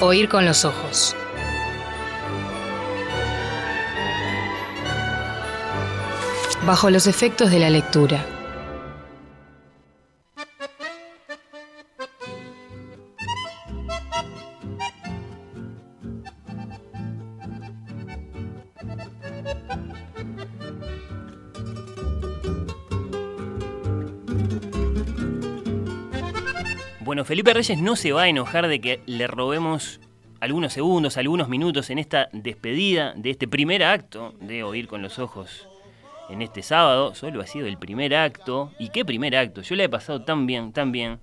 Oír 0.00 0.28
con 0.28 0.44
los 0.44 0.66
ojos. 0.66 1.16
Bajo 6.66 6.90
los 6.90 7.06
efectos 7.06 7.50
de 7.50 7.58
la 7.58 7.70
lectura. 7.70 8.35
Bueno, 27.06 27.24
Felipe 27.24 27.54
Reyes 27.54 27.78
no 27.78 27.94
se 27.94 28.10
va 28.10 28.22
a 28.22 28.28
enojar 28.28 28.66
de 28.66 28.80
que 28.80 29.00
le 29.06 29.28
robemos 29.28 30.00
algunos 30.40 30.72
segundos, 30.72 31.16
algunos 31.16 31.48
minutos 31.48 31.88
en 31.90 32.00
esta 32.00 32.28
despedida 32.32 33.12
de 33.14 33.30
este 33.30 33.46
primer 33.46 33.84
acto 33.84 34.34
de 34.40 34.64
Oír 34.64 34.88
con 34.88 35.02
los 35.02 35.20
Ojos 35.20 35.68
en 36.28 36.42
este 36.42 36.62
sábado. 36.62 37.14
Solo 37.14 37.40
ha 37.40 37.46
sido 37.46 37.68
el 37.68 37.78
primer 37.78 38.12
acto. 38.16 38.72
¿Y 38.80 38.88
qué 38.88 39.04
primer 39.04 39.36
acto? 39.36 39.62
Yo 39.62 39.76
le 39.76 39.84
he 39.84 39.88
pasado 39.88 40.22
tan 40.22 40.48
bien, 40.48 40.72
tan 40.72 40.90
bien. 40.90 41.20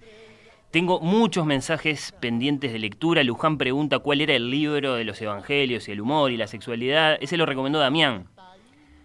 Tengo 0.71 1.01
muchos 1.01 1.45
mensajes 1.45 2.13
pendientes 2.17 2.71
de 2.71 2.79
lectura. 2.79 3.21
Luján 3.21 3.57
pregunta 3.57 3.99
cuál 3.99 4.21
era 4.21 4.33
el 4.35 4.49
libro 4.49 4.95
de 4.95 5.03
los 5.03 5.21
evangelios 5.21 5.89
y 5.89 5.91
el 5.91 5.99
humor 5.99 6.31
y 6.31 6.37
la 6.37 6.47
sexualidad. 6.47 7.17
Ese 7.19 7.35
lo 7.35 7.45
recomendó 7.45 7.79
Damián. 7.79 8.29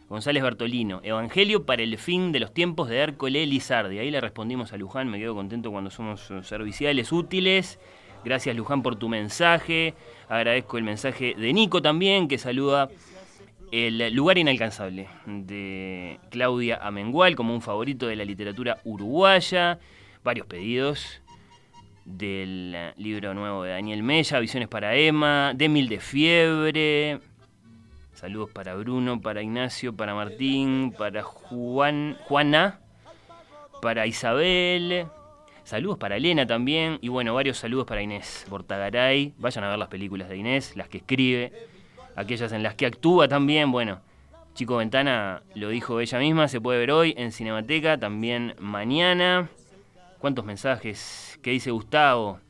González 0.08 0.42
Bertolino, 0.42 1.00
Evangelio 1.02 1.66
para 1.66 1.82
el 1.82 1.98
fin 1.98 2.32
de 2.32 2.40
los 2.40 2.54
tiempos 2.54 2.88
de 2.88 2.96
Hércole 2.96 3.44
Lizardi. 3.44 3.98
Ahí 3.98 4.10
le 4.10 4.20
respondimos 4.22 4.72
a 4.72 4.78
Luján, 4.78 5.08
me 5.08 5.18
quedo 5.18 5.34
contento 5.34 5.70
cuando 5.70 5.90
somos 5.90 6.30
eh, 6.30 6.42
serviciales 6.42 7.12
útiles. 7.12 7.78
Gracias 8.24 8.56
Luján 8.56 8.82
por 8.82 8.96
tu 8.96 9.10
mensaje. 9.10 9.94
Agradezco 10.28 10.78
el 10.78 10.84
mensaje 10.84 11.34
de 11.36 11.52
Nico 11.52 11.82
también, 11.82 12.26
que 12.26 12.38
saluda 12.38 12.88
El 13.70 14.14
lugar 14.14 14.38
inalcanzable 14.38 15.08
de 15.26 16.18
Claudia 16.30 16.78
Amengual 16.80 17.36
como 17.36 17.54
un 17.54 17.60
favorito 17.60 18.06
de 18.06 18.16
la 18.16 18.24
literatura 18.24 18.78
uruguaya. 18.84 19.78
Varios 20.24 20.46
pedidos 20.46 21.20
del 22.06 22.94
libro 22.96 23.34
nuevo 23.34 23.62
de 23.64 23.72
Daniel 23.72 24.02
Mella, 24.02 24.40
Visiones 24.40 24.68
para 24.68 24.96
Emma, 24.96 25.52
de 25.54 25.68
Mil 25.68 25.88
de 25.90 26.00
Fiebre, 26.00 27.20
Saludos 28.18 28.50
para 28.50 28.74
Bruno, 28.74 29.20
para 29.20 29.42
Ignacio, 29.42 29.94
para 29.94 30.12
Martín, 30.12 30.92
para 30.98 31.22
Juan, 31.22 32.18
Juana, 32.24 32.80
para 33.80 34.08
Isabel. 34.08 35.06
Saludos 35.62 35.98
para 35.98 36.16
Elena 36.16 36.44
también. 36.44 36.98
Y 37.00 37.10
bueno, 37.10 37.32
varios 37.32 37.58
saludos 37.58 37.86
para 37.86 38.02
Inés 38.02 38.44
Bortagaray. 38.50 39.34
Vayan 39.38 39.62
a 39.62 39.68
ver 39.68 39.78
las 39.78 39.86
películas 39.86 40.28
de 40.28 40.36
Inés, 40.36 40.74
las 40.74 40.88
que 40.88 40.98
escribe, 40.98 41.52
aquellas 42.16 42.50
en 42.50 42.64
las 42.64 42.74
que 42.74 42.86
actúa 42.86 43.28
también. 43.28 43.70
Bueno, 43.70 44.00
Chico 44.52 44.78
Ventana 44.78 45.44
lo 45.54 45.68
dijo 45.68 46.00
ella 46.00 46.18
misma, 46.18 46.48
se 46.48 46.60
puede 46.60 46.80
ver 46.80 46.90
hoy 46.90 47.14
en 47.16 47.30
Cinemateca, 47.30 47.98
también 47.98 48.56
mañana. 48.58 49.48
¿Cuántos 50.18 50.44
mensajes? 50.44 51.38
¿Qué 51.40 51.52
dice 51.52 51.70
Gustavo? 51.70 52.40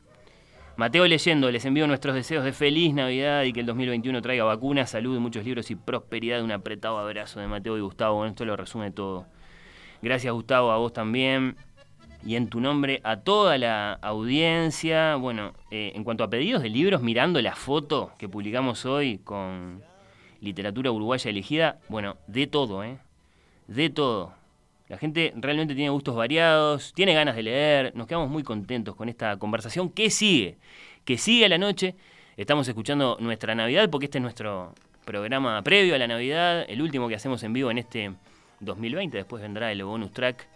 Mateo 0.79 1.05
leyendo, 1.05 1.51
les 1.51 1.65
envío 1.65 1.87
nuestros 1.87 2.15
deseos 2.15 2.45
de 2.45 2.53
feliz 2.53 2.93
Navidad 2.93 3.43
y 3.43 3.51
que 3.51 3.59
el 3.59 3.65
2021 3.65 4.21
traiga 4.21 4.45
vacunas, 4.45 4.89
salud, 4.89 5.19
muchos 5.19 5.43
libros 5.43 5.69
y 5.71 5.75
prosperidad. 5.75 6.41
Un 6.41 6.53
apretado 6.53 6.97
abrazo 6.97 7.41
de 7.41 7.47
Mateo 7.47 7.77
y 7.77 7.81
Gustavo. 7.81 8.15
Bueno, 8.15 8.29
esto 8.29 8.45
lo 8.45 8.55
resume 8.55 8.89
todo. 8.89 9.25
Gracias 10.01 10.31
Gustavo, 10.33 10.71
a 10.71 10.77
vos 10.77 10.93
también. 10.93 11.57
Y 12.25 12.37
en 12.37 12.47
tu 12.47 12.61
nombre 12.61 13.01
a 13.03 13.17
toda 13.17 13.57
la 13.57 13.91
audiencia. 14.01 15.17
Bueno, 15.17 15.51
eh, 15.69 15.91
en 15.95 16.05
cuanto 16.05 16.23
a 16.23 16.29
pedidos 16.29 16.63
de 16.63 16.69
libros, 16.69 17.01
mirando 17.01 17.41
la 17.41 17.55
foto 17.55 18.13
que 18.17 18.29
publicamos 18.29 18.85
hoy 18.85 19.17
con 19.17 19.83
literatura 20.39 20.93
uruguaya 20.93 21.29
elegida, 21.29 21.79
bueno, 21.89 22.15
de 22.27 22.47
todo, 22.47 22.85
¿eh? 22.85 22.99
De 23.67 23.89
todo. 23.89 24.38
La 24.89 24.97
gente 24.97 25.31
realmente 25.35 25.75
tiene 25.75 25.91
gustos 25.91 26.15
variados, 26.15 26.93
tiene 26.95 27.13
ganas 27.13 27.35
de 27.35 27.43
leer, 27.43 27.95
nos 27.95 28.07
quedamos 28.07 28.27
muy 28.27 28.41
contentos 28.41 28.95
con 28.95 29.07
esta 29.07 29.37
conversación 29.37 29.91
que 29.91 30.09
sigue, 30.09 30.57
que 31.05 31.19
sigue 31.19 31.45
a 31.45 31.49
la 31.49 31.59
noche. 31.59 31.93
Estamos 32.37 32.67
escuchando 32.67 33.15
nuestra 33.19 33.53
Navidad 33.53 33.87
porque 33.91 34.05
este 34.05 34.17
es 34.17 34.23
nuestro 34.23 34.73
programa 35.05 35.61
previo 35.61 35.93
a 35.93 35.99
la 35.99 36.07
Navidad, 36.07 36.65
el 36.67 36.81
último 36.81 37.07
que 37.07 37.13
hacemos 37.13 37.43
en 37.43 37.53
vivo 37.53 37.69
en 37.69 37.77
este 37.77 38.13
2020. 38.61 39.15
Después 39.15 39.43
vendrá 39.43 39.71
el 39.71 39.83
bonus 39.83 40.11
track 40.11 40.47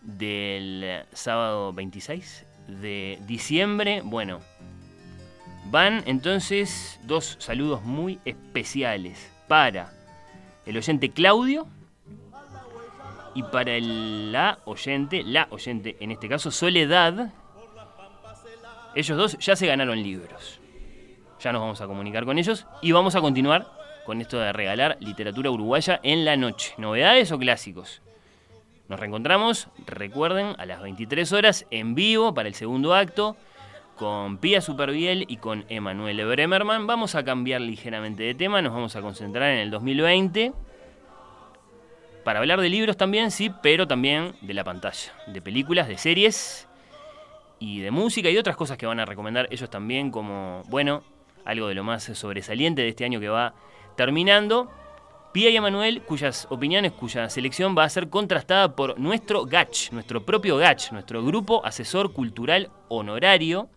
del 0.00 1.02
sábado 1.12 1.74
26 1.74 2.46
de 2.80 3.18
diciembre. 3.26 4.00
Bueno, 4.02 4.40
van 5.70 6.02
entonces 6.06 6.98
dos 7.04 7.36
saludos 7.38 7.82
muy 7.82 8.18
especiales 8.24 9.30
para 9.46 9.92
el 10.64 10.78
oyente 10.78 11.10
Claudio 11.10 11.68
y 13.34 13.42
para 13.42 13.78
la 13.80 14.58
oyente, 14.64 15.22
la 15.24 15.48
oyente 15.50 15.96
en 16.00 16.12
este 16.12 16.28
caso, 16.28 16.50
Soledad, 16.50 17.32
ellos 18.94 19.18
dos 19.18 19.38
ya 19.38 19.56
se 19.56 19.66
ganaron 19.66 20.00
libros. 20.02 20.60
Ya 21.40 21.52
nos 21.52 21.60
vamos 21.60 21.80
a 21.80 21.86
comunicar 21.86 22.24
con 22.24 22.38
ellos 22.38 22.66
y 22.80 22.92
vamos 22.92 23.16
a 23.16 23.20
continuar 23.20 23.66
con 24.06 24.20
esto 24.20 24.38
de 24.38 24.52
regalar 24.52 24.96
literatura 25.00 25.50
uruguaya 25.50 26.00
en 26.02 26.24
la 26.24 26.36
noche. 26.36 26.74
¿Novedades 26.78 27.32
o 27.32 27.38
clásicos? 27.38 28.02
Nos 28.88 29.00
reencontramos, 29.00 29.68
recuerden, 29.86 30.54
a 30.58 30.66
las 30.66 30.80
23 30.80 31.32
horas 31.32 31.66
en 31.70 31.94
vivo 31.94 32.34
para 32.34 32.48
el 32.48 32.54
segundo 32.54 32.94
acto 32.94 33.36
con 33.96 34.38
Pía 34.38 34.60
Superviel 34.60 35.24
y 35.28 35.38
con 35.38 35.64
Emanuele 35.68 36.24
Bremerman. 36.24 36.86
Vamos 36.86 37.14
a 37.14 37.24
cambiar 37.24 37.62
ligeramente 37.62 38.22
de 38.22 38.34
tema, 38.34 38.62
nos 38.62 38.72
vamos 38.72 38.94
a 38.94 39.00
concentrar 39.00 39.50
en 39.50 39.58
el 39.58 39.70
2020 39.70 40.52
para 42.24 42.40
hablar 42.40 42.60
de 42.60 42.68
libros 42.68 42.96
también, 42.96 43.30
sí, 43.30 43.52
pero 43.62 43.86
también 43.86 44.34
de 44.40 44.54
la 44.54 44.64
pantalla, 44.64 45.12
de 45.26 45.42
películas, 45.42 45.88
de 45.88 45.98
series 45.98 46.66
y 47.58 47.80
de 47.80 47.90
música 47.90 48.30
y 48.30 48.38
otras 48.38 48.56
cosas 48.56 48.78
que 48.78 48.86
van 48.86 48.98
a 48.98 49.04
recomendar 49.04 49.46
ellos 49.50 49.70
también 49.70 50.10
como, 50.10 50.62
bueno, 50.68 51.02
algo 51.44 51.68
de 51.68 51.74
lo 51.74 51.84
más 51.84 52.04
sobresaliente 52.04 52.82
de 52.82 52.88
este 52.88 53.04
año 53.04 53.20
que 53.20 53.28
va 53.28 53.54
terminando. 53.96 54.72
Pía 55.32 55.50
y 55.50 55.56
Emanuel, 55.56 56.02
cuyas 56.02 56.46
opiniones, 56.48 56.92
cuya 56.92 57.28
selección 57.28 57.74
va 57.76 57.84
a 57.84 57.88
ser 57.88 58.08
contrastada 58.08 58.76
por 58.76 58.98
nuestro 58.98 59.44
GACH, 59.44 59.90
nuestro 59.90 60.24
propio 60.24 60.56
GACH, 60.56 60.92
nuestro 60.92 61.24
Grupo 61.24 61.64
Asesor 61.66 62.12
Cultural 62.12 62.70
Honorario, 62.88 63.68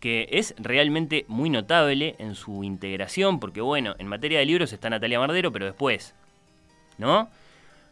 que 0.00 0.28
es 0.32 0.54
realmente 0.58 1.24
muy 1.28 1.48
notable 1.48 2.16
en 2.18 2.34
su 2.34 2.64
integración, 2.64 3.38
porque 3.38 3.60
bueno, 3.60 3.94
en 3.98 4.08
materia 4.08 4.40
de 4.40 4.46
libros 4.46 4.72
está 4.72 4.90
Natalia 4.90 5.20
Mardero, 5.20 5.52
pero 5.52 5.64
después 5.64 6.14
¿no? 6.98 7.30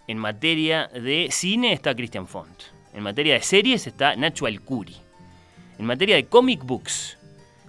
En 0.06 0.18
materia 0.18 0.88
de 0.88 1.28
cine 1.30 1.72
está 1.72 1.94
Christian 1.94 2.26
Font. 2.26 2.62
En 2.92 3.02
materia 3.02 3.34
de 3.34 3.42
series 3.42 3.86
está 3.86 4.16
Nacho 4.16 4.46
Alcuri. 4.46 4.96
En 5.78 5.86
materia 5.86 6.16
de 6.16 6.26
comic 6.26 6.62
books 6.64 7.18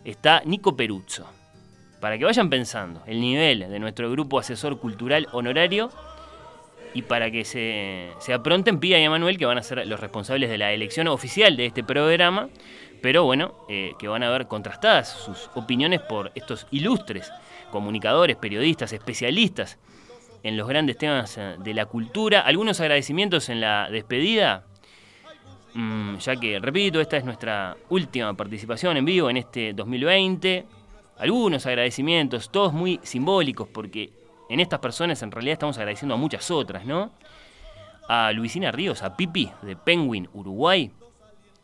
está 0.04 0.42
Nico 0.46 0.76
Peruzzo. 0.76 1.26
Para 2.00 2.18
que 2.18 2.26
vayan 2.26 2.50
pensando 2.50 3.02
el 3.08 3.22
nivel 3.22 3.60
de 3.60 3.80
nuestro 3.80 4.12
grupo 4.12 4.38
asesor 4.38 4.80
cultural 4.80 5.28
honorario 5.32 5.90
y 6.94 7.02
para 7.02 7.32
que 7.32 7.44
se, 7.44 8.12
se 8.20 8.34
apronten 8.34 8.80
Pía 8.80 9.00
y 9.00 9.04
Emanuel, 9.04 9.38
que 9.38 9.46
van 9.46 9.58
a 9.58 9.64
ser 9.64 9.86
los 9.88 10.00
responsables 10.00 10.50
de 10.50 10.58
la 10.58 10.72
elección 10.72 11.08
oficial 11.08 11.58
de 11.58 11.66
este 11.66 11.84
programa, 11.84 12.50
pero 13.02 13.24
bueno, 13.24 13.54
eh, 13.70 13.94
que 14.00 14.08
van 14.08 14.24
a 14.24 14.30
ver 14.30 14.48
contrastadas 14.48 15.10
sus 15.10 15.50
opiniones 15.56 16.02
por 16.02 16.32
estos 16.36 16.68
ilustres 16.72 17.32
comunicadores, 17.72 18.38
periodistas, 18.38 18.94
especialistas 18.94 19.78
en 20.46 20.56
los 20.56 20.68
grandes 20.68 20.96
temas 20.96 21.40
eh, 21.40 21.56
de 21.58 21.74
la 21.74 21.88
cultura. 21.88 22.42
Algunos 22.42 22.80
agradecimientos 22.80 23.50
en 23.50 23.60
la 23.60 23.90
despedida, 23.90 24.64
mm, 25.74 26.18
ya 26.18 26.36
que, 26.36 26.60
repito, 26.60 27.02
esta 27.02 27.18
es 27.18 27.26
nuestra 27.26 27.76
última 27.90 28.32
participación 28.36 28.96
en 28.96 29.06
vivo 29.06 29.28
en 29.28 29.38
este 29.38 29.74
2020. 29.74 30.66
Algunos 31.18 31.66
agradecimientos, 31.66 32.52
todos 32.52 32.74
muy 32.74 33.00
simbólicos, 33.02 33.68
porque 33.68 34.14
en 34.48 34.60
estas 34.60 34.80
personas 34.80 35.20
en 35.24 35.32
realidad 35.32 35.54
estamos 35.54 35.80
agradeciendo 35.80 36.14
a 36.14 36.18
muchas 36.18 36.52
otras, 36.52 36.86
¿no? 36.86 37.12
A 38.08 38.32
Luisina 38.32 38.72
Ríos, 38.72 39.02
a 39.02 39.18
Pipi 39.18 39.50
de 39.64 39.76
Penguin 39.76 40.30
Uruguay, 40.32 40.92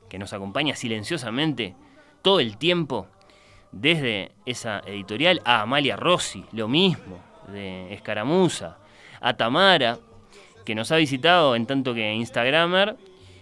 que 0.09 0.17
nos 0.17 0.33
acompaña 0.33 0.75
silenciosamente 0.75 1.75
todo 2.23 2.39
el 2.39 2.57
tiempo 2.57 3.05
desde 3.71 4.31
esa 4.47 4.79
editorial, 4.87 5.39
a 5.45 5.61
Amalia 5.61 5.97
Rossi, 5.97 6.43
lo 6.51 6.67
mismo, 6.67 7.30
de 7.47 7.93
Escaramuza, 7.93 8.77
a 9.19 9.35
Tamara, 9.35 9.99
que 10.65 10.75
nos 10.75 10.91
ha 10.91 10.97
visitado 10.97 11.55
en 11.55 11.65
tanto 11.65 11.93
que 11.93 12.13
Instagramer, 12.13 12.95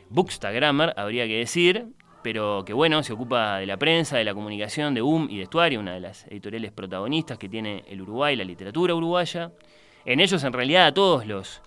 Bookstagrammer 0.10 0.94
habría 0.98 1.28
que 1.28 1.38
decir, 1.38 1.88
pero 2.24 2.63
que 2.66 2.74
bueno, 2.74 3.04
se 3.04 3.13
ocupa 3.13 3.57
de 3.57 3.66
la 3.66 3.78
prensa, 3.78 4.18
de 4.18 4.24
la 4.24 4.34
comunicación, 4.34 4.94
de 4.94 5.01
UM 5.01 5.30
y 5.30 5.38
de 5.38 5.44
Estuario, 5.44 5.80
una 5.80 5.94
de 5.94 6.00
las 6.00 6.25
editoriales 6.28 6.72
protagonistas 6.72 7.38
que 7.38 7.48
tiene 7.48 7.84
el 7.88 8.01
Uruguay, 8.01 8.36
la 8.36 8.44
literatura 8.44 8.96
uruguaya. 8.96 9.51
En 10.06 10.19
ellos, 10.19 10.44
en 10.44 10.54
realidad, 10.54 10.88
a 10.88 10.94
todos 10.94 11.25
los 11.25 11.62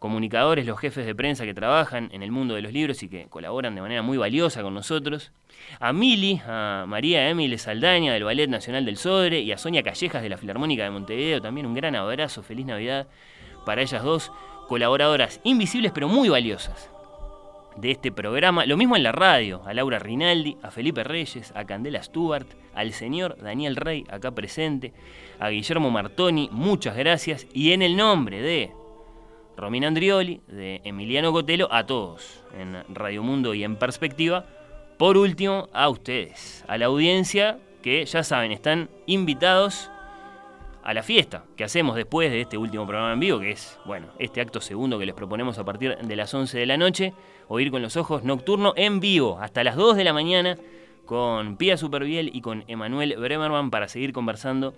comunicadores, 0.00 0.66
los 0.66 0.80
jefes 0.80 1.04
de 1.04 1.14
prensa 1.14 1.44
que 1.44 1.54
trabajan 1.54 2.08
en 2.12 2.22
el 2.22 2.32
mundo 2.32 2.54
de 2.54 2.62
los 2.62 2.72
libros 2.72 3.02
y 3.02 3.08
que 3.08 3.26
colaboran 3.28 3.74
de 3.74 3.82
manera 3.82 4.02
muy 4.02 4.16
valiosa 4.16 4.62
con 4.62 4.74
nosotros, 4.74 5.30
a 5.78 5.92
Mili, 5.92 6.40
a 6.46 6.86
María 6.88 7.28
Emile 7.28 7.58
Saldaña 7.58 8.14
del 8.14 8.24
Ballet 8.24 8.48
Nacional 8.48 8.86
del 8.86 8.96
Sodre 8.96 9.40
y 9.40 9.52
a 9.52 9.58
Sonia 9.58 9.82
Callejas 9.82 10.22
de 10.22 10.30
la 10.30 10.38
Filarmónica 10.38 10.84
de 10.84 10.90
Montevideo, 10.90 11.42
también 11.42 11.66
un 11.66 11.74
gran 11.74 11.94
abrazo, 11.94 12.42
feliz 12.42 12.64
Navidad 12.64 13.08
para 13.66 13.82
ellas 13.82 14.02
dos, 14.02 14.32
colaboradoras 14.68 15.38
invisibles 15.44 15.92
pero 15.92 16.08
muy 16.08 16.30
valiosas 16.30 16.90
de 17.76 17.90
este 17.90 18.10
programa. 18.10 18.64
Lo 18.64 18.78
mismo 18.78 18.96
en 18.96 19.02
la 19.02 19.12
radio, 19.12 19.62
a 19.66 19.74
Laura 19.74 19.98
Rinaldi, 19.98 20.56
a 20.62 20.70
Felipe 20.70 21.04
Reyes, 21.04 21.52
a 21.54 21.64
Candela 21.64 22.02
Stuart, 22.02 22.48
al 22.74 22.92
señor 22.92 23.36
Daniel 23.38 23.76
Rey, 23.76 24.04
acá 24.10 24.30
presente, 24.30 24.94
a 25.38 25.50
Guillermo 25.50 25.90
Martoni, 25.90 26.48
muchas 26.52 26.96
gracias. 26.96 27.46
Y 27.52 27.72
en 27.72 27.82
el 27.82 27.96
nombre 27.96 28.40
de 28.40 28.72
Romina 29.56 29.88
Andrioli, 29.88 30.40
de 30.48 30.80
Emiliano 30.84 31.32
Cotelo, 31.32 31.68
a 31.72 31.84
todos 31.86 32.42
en 32.58 32.76
Radio 32.94 33.22
Mundo 33.22 33.54
y 33.54 33.64
en 33.64 33.76
Perspectiva. 33.76 34.46
Por 34.96 35.16
último, 35.16 35.68
a 35.72 35.88
ustedes, 35.88 36.64
a 36.68 36.78
la 36.78 36.86
audiencia 36.86 37.58
que 37.82 38.04
ya 38.04 38.22
saben, 38.22 38.52
están 38.52 38.88
invitados 39.06 39.90
a 40.82 40.94
la 40.94 41.02
fiesta 41.02 41.44
que 41.56 41.64
hacemos 41.64 41.96
después 41.96 42.30
de 42.30 42.40
este 42.40 42.56
último 42.56 42.86
programa 42.86 43.12
en 43.12 43.20
vivo, 43.20 43.38
que 43.40 43.52
es, 43.52 43.78
bueno, 43.84 44.08
este 44.18 44.40
acto 44.40 44.60
segundo 44.60 44.98
que 44.98 45.06
les 45.06 45.14
proponemos 45.14 45.58
a 45.58 45.64
partir 45.64 45.96
de 45.96 46.16
las 46.16 46.32
11 46.32 46.58
de 46.58 46.66
la 46.66 46.76
noche, 46.76 47.12
oír 47.48 47.70
con 47.70 47.82
los 47.82 47.96
ojos 47.96 48.24
nocturno 48.24 48.72
en 48.76 49.00
vivo 49.00 49.38
hasta 49.40 49.64
las 49.64 49.76
2 49.76 49.96
de 49.96 50.04
la 50.04 50.12
mañana 50.12 50.58
con 51.04 51.56
Pia 51.56 51.76
Superviel 51.76 52.30
y 52.32 52.40
con 52.40 52.64
Emanuel 52.68 53.16
Bremerman 53.18 53.70
para 53.70 53.88
seguir 53.88 54.12
conversando 54.12 54.74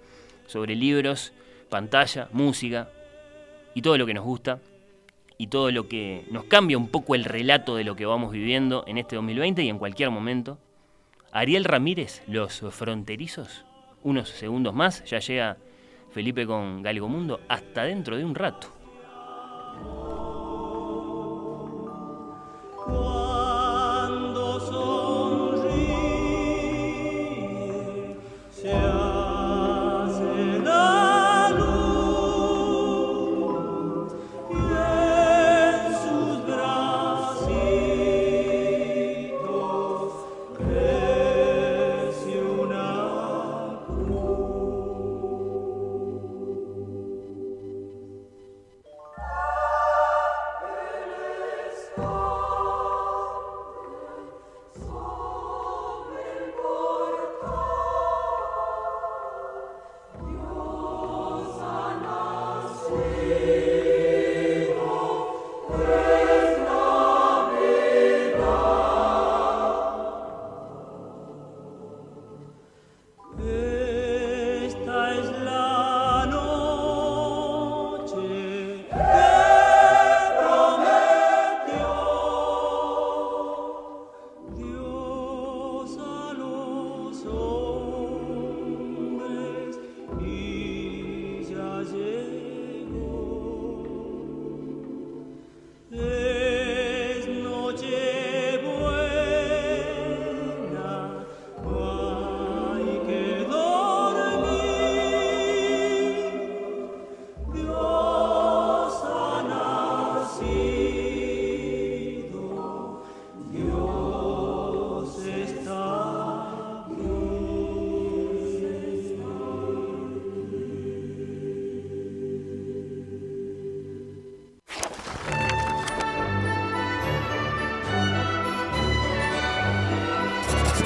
sobre 0.47 0.75
libros, 0.75 1.33
pantalla, 1.69 2.29
música 2.33 2.89
y 3.75 3.83
todo 3.83 3.99
lo 3.99 4.07
que 4.07 4.15
nos 4.15 4.25
gusta 4.25 4.61
y 5.39 5.49
todo 5.49 5.71
lo 5.71 5.89
que 5.89 6.25
nos 6.31 6.45
cambia 6.45 6.79
un 6.79 6.89
poco 6.89 7.15
el 7.15 7.25
relato 7.25 7.75
de 7.75 7.85
lo 7.85 7.97
que 7.97 8.07
vamos 8.07 8.33
viviendo 8.33 8.85
en 8.87 8.99
este 8.99 9.17
2020 9.17 9.63
y 9.63 9.69
en 9.69 9.79
cualquier 9.79 10.11
momento. 10.11 10.59
Ariel 11.33 11.65
Ramírez, 11.65 12.23
Los 12.27 12.63
Fronterizos, 12.71 13.65
unos 14.03 14.29
segundos 14.29 14.75
más, 14.75 15.05
ya 15.05 15.19
llega 15.19 15.57
Felipe 16.11 16.47
con 16.47 16.83
Galgo 16.83 17.09
Mundo, 17.09 17.41
hasta 17.49 17.85
dentro 17.85 18.17
de 18.17 18.25
un 18.25 18.35
rato. 18.35 18.81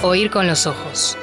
Oír 0.02 0.30
con 0.30 0.46
los 0.46 0.66
ojos. 0.66 1.16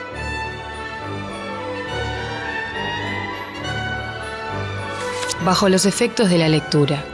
Bajo 5.45 5.69
los 5.69 5.85
efectos 5.85 6.29
de 6.29 6.37
la 6.39 6.49
lectura. 6.49 7.12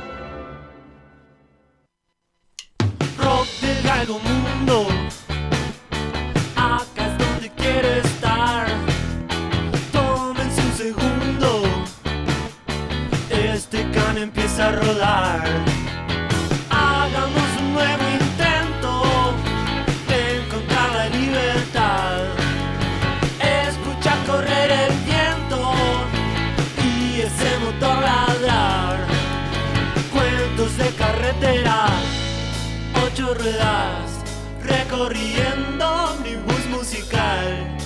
Recorriendo 34.64 36.18
mi 36.24 36.36
bus 36.36 36.66
musical. 36.68 37.79